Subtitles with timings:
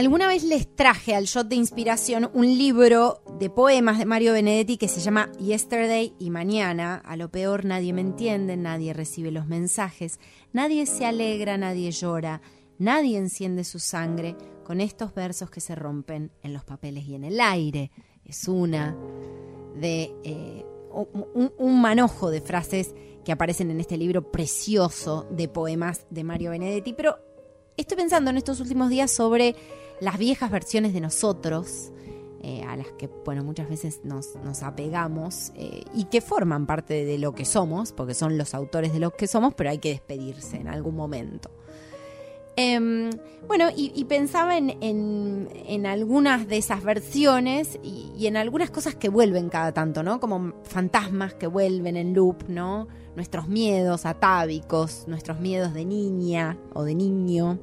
[0.00, 4.78] Alguna vez les traje al shot de inspiración un libro de poemas de Mario Benedetti
[4.78, 7.02] que se llama Yesterday y Mañana.
[7.04, 10.18] A lo peor nadie me entiende, nadie recibe los mensajes,
[10.54, 12.40] nadie se alegra, nadie llora,
[12.78, 17.24] nadie enciende su sangre con estos versos que se rompen en los papeles y en
[17.24, 17.90] el aire.
[18.24, 18.96] Es una
[19.76, 26.06] de eh, un, un manojo de frases que aparecen en este libro precioso de poemas
[26.08, 26.94] de Mario Benedetti.
[26.94, 27.18] Pero
[27.76, 29.54] estoy pensando en estos últimos días sobre
[30.00, 31.92] las viejas versiones de nosotros,
[32.42, 37.18] eh, a las que, bueno, muchas veces nos, apegamos eh, y que forman parte de
[37.18, 40.56] lo que somos, porque son los autores de lo que somos, pero hay que despedirse
[40.56, 41.50] en algún momento.
[42.56, 43.10] Em,
[43.46, 49.48] bueno, y, pensaba en, algunas de esas versiones y, y, en algunas cosas que vuelven
[49.48, 50.18] cada tanto, ¿no?
[50.18, 52.88] Como fantasmas que vuelven en loop, ¿no?
[53.16, 57.58] Nuestros miedos atávicos, nuestros miedos de niña o de niño.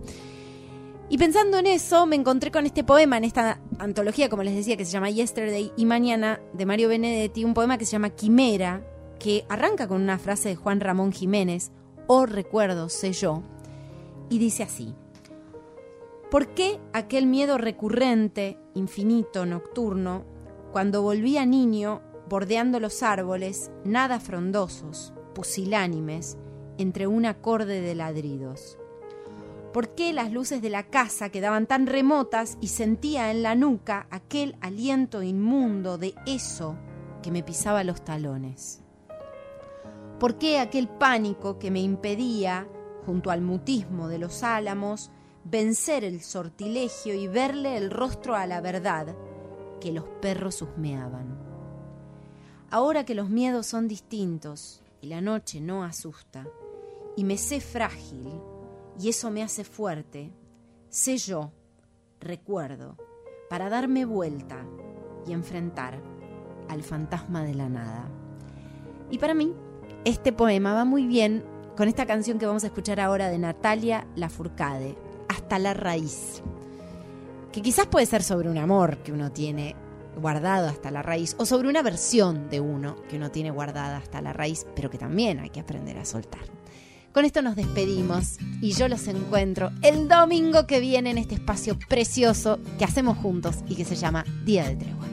[1.10, 4.76] Y pensando en eso, me encontré con este poema en esta antología, como les decía,
[4.76, 8.86] que se llama Yesterday y Mañana, de Mario Benedetti, un poema que se llama Quimera,
[9.18, 11.72] que arranca con una frase de Juan Ramón Jiménez,
[12.08, 13.42] oh, recuerdo, sé yo,
[14.30, 14.94] y dice así.
[16.30, 20.26] ¿Por qué aquel miedo recurrente, infinito, nocturno,
[20.74, 26.38] cuando volvía niño, bordeando los árboles, nada frondosos, pusilánimes,
[26.78, 28.78] entre un acorde de ladridos?
[29.74, 34.08] ¿Por qué las luces de la casa quedaban tan remotas y sentía en la nuca
[34.10, 36.76] aquel aliento inmundo de eso
[37.22, 38.82] que me pisaba los talones?
[40.20, 42.68] ¿Por qué aquel pánico que me impedía,
[43.06, 45.12] junto al mutismo de los álamos,
[45.44, 49.16] vencer el sortilegio y verle el rostro a la verdad
[49.80, 51.38] que los perros husmeaban?
[52.72, 56.48] Ahora que los miedos son distintos y la noche no asusta,
[57.16, 58.28] y me sé frágil,
[59.00, 60.32] y eso me hace fuerte,
[60.90, 61.52] sé yo,
[62.20, 62.98] recuerdo,
[63.50, 64.66] para darme vuelta
[65.26, 66.02] y enfrentar
[66.70, 68.10] al fantasma de la nada.
[69.10, 69.54] Y para mí,
[70.04, 71.44] este poema va muy bien
[71.76, 74.98] con esta canción que vamos a escuchar ahora de Natalia Lafourcade,
[75.30, 76.42] Hasta la raíz,
[77.52, 79.76] que quizás puede ser sobre un amor que uno tiene
[80.20, 84.22] guardado hasta la raíz, o sobre una versión de uno que uno tiene guardada hasta
[84.22, 86.57] la raíz, pero que también hay que aprender a soltar.
[87.18, 91.76] Con esto nos despedimos y yo los encuentro el domingo que viene en este espacio
[91.90, 95.08] precioso que hacemos juntos y que se llama Día de Tregua.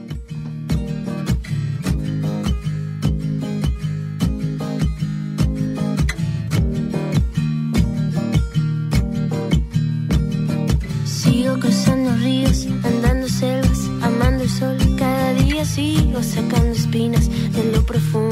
[11.07, 14.77] Sigo cruzando ríos, andando selvas, amando el sol.
[14.99, 18.24] Cada día sigo sacando espinas de lo profundo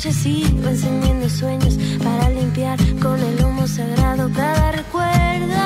[0.00, 5.60] noche sigo encendiendo sueños para limpiar con el humo sagrado cada recuerdo.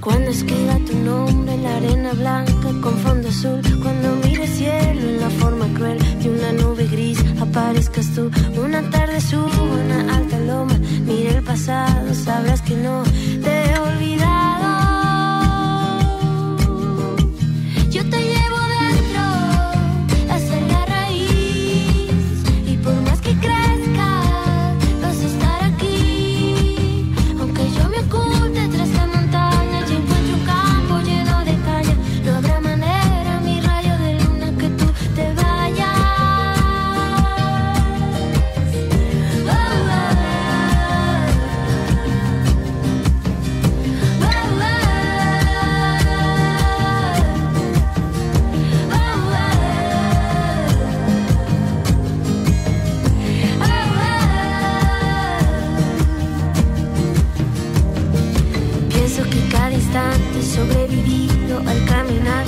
[0.00, 5.20] Cuando escriba tu nombre en la arena blanca con fondo azul, cuando mire cielo en
[5.20, 8.28] la forma cruel de una nube gris, aparezcas tú.
[8.60, 9.45] Una tarde subo
[59.86, 62.45] instante sobrevivido al caminar.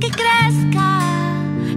[0.00, 1.00] que crezca,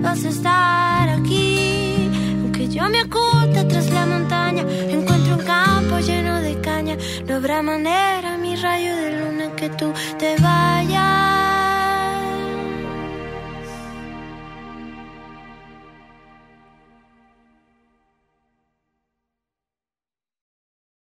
[0.02, 2.10] vas a estar aquí.
[2.42, 6.98] Aunque yo me oculte tras la montaña, encuentro un campo lleno de caña.
[7.28, 11.21] No habrá manera, mi rayo de luna, que tú te vayas.